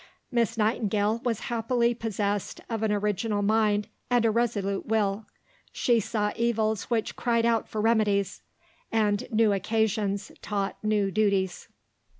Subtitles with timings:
[0.31, 5.27] Miss Nightingale was happily possessed of an original mind and a resolute will.
[5.71, 8.41] She saw evils which cried out for remedies;
[8.91, 11.67] and new occasions taught new duties.